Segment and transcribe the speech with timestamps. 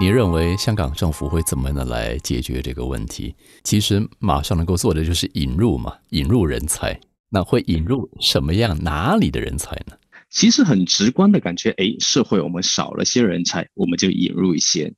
[0.00, 3.34] 你认为香港政府会怎么呢来解决这个问题？
[3.64, 6.98] 其实马上能够做的就是引入嘛，引入人才。
[7.30, 9.96] 那会引入什么样哪里的人才呢？
[10.30, 14.94] 其实很直观的感觉，哎，社会我们少了些人才，我们就引入一些，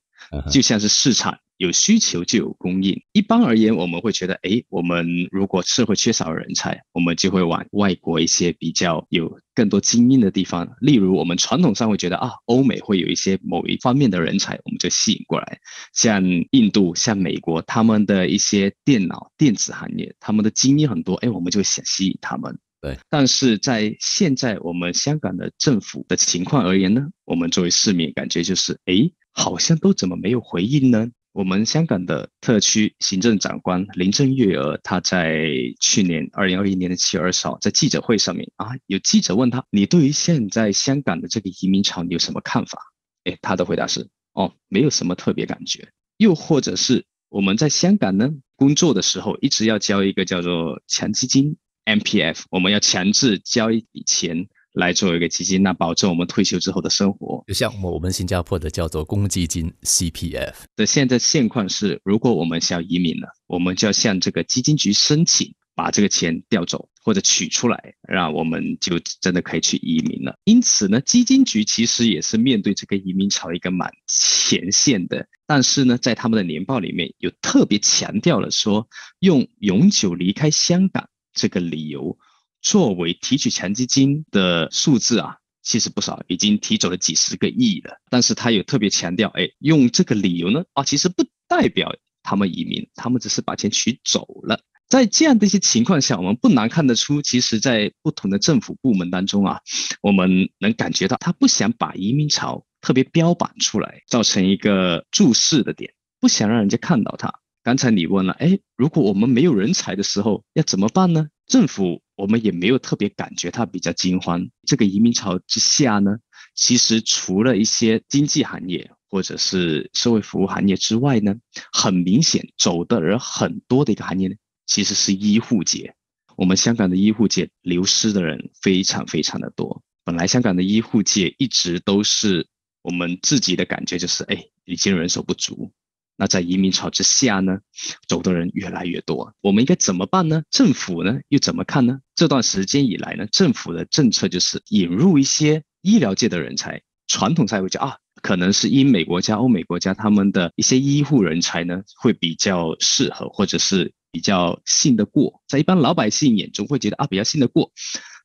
[0.50, 1.38] 就像是市场。
[1.60, 3.02] 有需求就有供应。
[3.12, 10.66] 一般而言，我们会觉得，哎，我们如果社会缺少人才，我们就会往外国一些比较有更多精英的地方。
[10.80, 15.58] 例如，我们传统上会觉得啊，欧美会有一些某一方面的人才，我们就吸引过来。
[15.92, 22.58] 像印度、像美国，他们的一些电脑、电子行业，他们的精英很多，哎，我们就想吸引他们。
[22.80, 22.96] 对。
[23.10, 28.94] 但是在现在我们香港的政府的情况而言呢，我们作为市民感觉就是，哎，
[29.32, 31.10] 好像都怎么没有回应呢？
[31.32, 35.48] 我们香港的特区行政长官林郑月娥，她在
[35.80, 42.80] 去年二零二一年的七月二十号在记者会上面啊，有记者问她，你对于现在香港的这个移民潮你有什么看法？
[43.22, 45.90] 哎，她的回答是，哦，没有什么特别感觉。
[46.16, 54.48] 又或者是我们在香港呢工作的时候，一直要交一个叫做强基金 M P F，我们要强制交一笔钱。
[54.80, 57.44] 来作为一个基金，那保证我们退休之后的生活。
[57.46, 70.34] 就像我们新加坡的叫做公积金 CPF 的现在现况是，如果我们想要移民了，我们就要向这个基金局申请，把这个钱调走或者取出来，让我们就真的可以去移民了。
[70.44, 82.16] 因此呢，基金局其实也是面对这个移民潮一个蛮前线的，但是呢，在他们的年报里面有特别强调了说，用永久离开香港这个理由。
[82.62, 87.98] 作为提取强基金的数字啊，其实不少，已经提走了几十个亿了。
[88.10, 94.60] 但是他有特别强调，哎，用这个理由呢，啊，其实不代表他们移民，他们只是把钱取走了。
[94.88, 99.60] 在这样的一些情况下，我们不难看得出，其实，在不同的政府部门当中啊，
[100.02, 107.32] 我们能感觉到他不想把移民潮特别标榜出来，造成一个注视的点，不想让人家看到他。
[107.62, 111.28] 刚才你问了，哎，如果我们没有人才的时候要怎么办呢？
[111.50, 114.48] 政府我们也没有特别感觉它比较惊慌。
[114.64, 116.18] 这个移民潮之下呢，
[116.54, 121.34] 其实除了一些经济行业或者是社会服务行业之外呢，
[121.72, 125.96] 很明显走的人很多的一个行业呢，其实是医护界。
[126.36, 129.82] 我们香港的医护界流失的人非常非常的多。
[130.04, 132.46] 本来香港的医护界一直都是
[132.82, 135.72] 我们自己的感觉就是，哎，已经人手不足。
[136.20, 137.60] 那在移民潮之下呢，
[138.06, 140.42] 走的人越来越多，我们应该怎么办呢？
[140.50, 142.00] 政府呢又怎么看呢？
[142.14, 146.82] 这段时间以来呢，政府的政策就是引入一些医疗界的人才。
[147.06, 157.72] 传统才会讲啊，可能是英美国家、欧美国家他们的一些医护人才呢会比较适合，或者是比较信得过，在一般老百姓眼中会觉得啊比较信得过。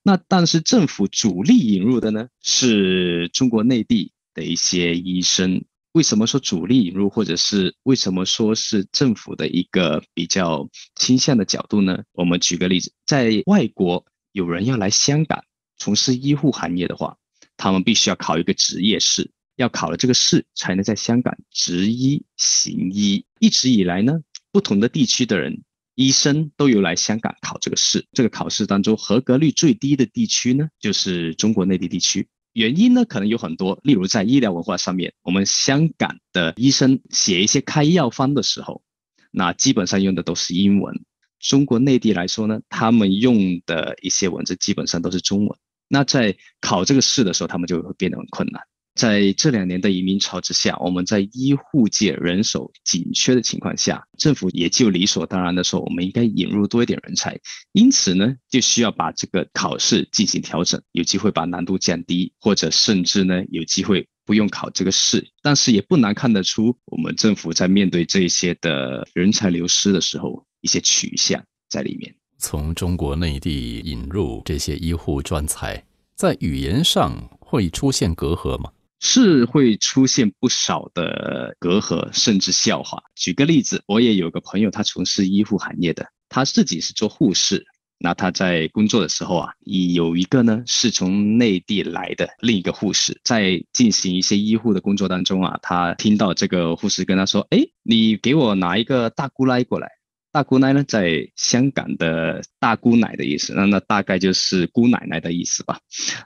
[0.03, 5.63] 那但是政府主力引入的呢是中国内地的一些医生。
[5.95, 12.03] 为什么说主力引入，或者是为什么说是政府的一个比较倾向的角度呢？
[12.11, 15.45] 我们举个例子，在外国有人要来香港
[15.77, 17.15] 从事医护行业的话，
[17.55, 23.25] 他们必须要考一个执业试，要考了这个试才能在香港执医行医。
[23.39, 24.19] 一直以来呢，
[24.51, 25.63] 不同的地区的人
[25.95, 32.27] 医生都有来香港考这个试，这个考试当中合格率最低的地区呢，就是中国内地地区。
[32.55, 38.81] 原因呢，可能有很多，例如在医疗文化上面，我们香港的医生写一些开药方的时候，
[39.29, 41.03] 那基本上用的都是英文。
[41.37, 45.59] 中国内地来说呢，他们用的一些文字基本上都是中文。
[45.89, 48.63] 那在考这个试的时候，他们就会变得很困难。
[48.95, 57.37] 在这两年的移民潮之下，我们在医护界人手紧缺的情况下，政府也就理所当然的说，我们应该引入多一点人才。
[57.73, 65.27] 因此呢，就需要把这个考试进行调整，有机会把难度降低，或者甚至呢，有机会不用考这个试。
[65.41, 72.15] 但是也不难看得出，我们政府在面对这些的人才流失的时候，一些取向在里面。
[72.37, 75.85] 从中国内地引入这些医护专才，
[76.15, 78.71] 在语言上会出现隔阂吗？
[78.99, 83.03] 是会出现不少的隔阂，甚至笑话。
[83.15, 87.65] 举个例子，我也有个朋友，他从事医护行业的，他自己是做护士。
[87.97, 99.89] 那他在工作的时候啊，有一个呢是从内地来的另一个护士，在进行一些医护的工作当中啊，他听到这个护士跟他说：“哎，你给我拿一个大姑奶过来。”
[100.33, 105.79] 大姑奶呢，在香港的大姑奶的意思，那那大概就是姑奶奶的意思吧。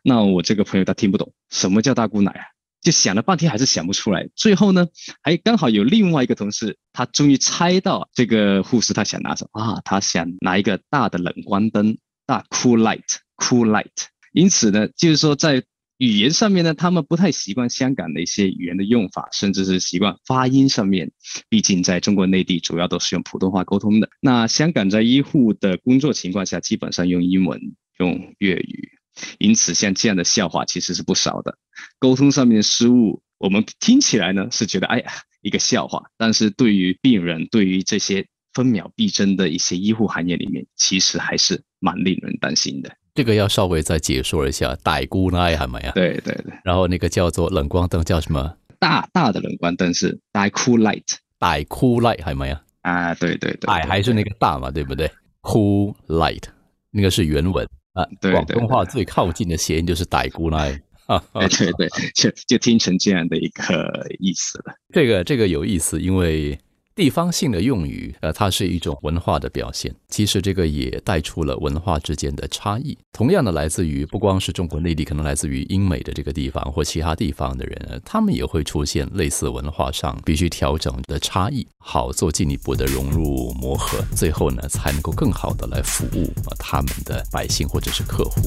[0.04, 2.44] 那我这个朋友他听不懂什么叫大姑奶啊。
[2.81, 4.88] 就想了半天还是想不出来，最后呢，
[5.22, 14.08] 还刚好有另外一个同事，他终于猜到这个护士他想拿什么啊，他想拿一个大的冷光灯，大 cool light，cool light。
[14.31, 15.64] 因此呢，就是说在
[15.98, 21.12] 语言上面呢，他们不太习惯香港的一些语言的用法，甚至是习惯发音上面。
[21.50, 24.10] 毕竟在中国内地，主要都是用普通话沟通的。
[24.22, 27.60] 那香港在医护的工作情况下，基本上用英文、
[27.98, 28.92] 用粤语，
[29.40, 31.58] 因此像这样的笑话其实是不少的。
[32.00, 35.12] 沟通上面的失误，我们听起来呢是觉得哎呀
[35.42, 42.92] 一个笑话，但是对于病人，对于这些分秒必争的一些医护行业里面，其实还是蛮令人担心的。
[43.16, 45.92] 这个要稍微再解说一下，歹姑奶係咪啊？
[45.94, 46.54] 对对对。
[46.64, 48.56] 然后那个叫做冷光灯叫什么？
[48.80, 52.62] 大大的冷光灯是 die cool light，歹 cool light 係咪啊？
[52.81, 53.68] 啊，对对对。
[53.68, 55.12] 歹还是那个大嘛，对不对
[55.42, 56.44] ？cool light
[56.92, 58.06] 那个是原文啊。
[58.22, 60.81] 对广东话最靠近的谐音就是歹姑奶。
[61.34, 64.74] 啊，对对，就就听成这样的一个意思了。
[64.94, 66.58] 这个这个有意思，因为。
[66.96, 69.96] 地方性的用语，呃，它是一种文化的表现。
[70.10, 72.98] 其实这个也带出了文化之间的差异。
[73.14, 88.42] 同样的，来自于不光是中国内地，可能来自于英美的这个地方或其他地方的人，他们也会出现类似文化上必须调整的差异，好做进一步的融入磨合，最后呢才能够更好的来服务他们的百姓或者是客户。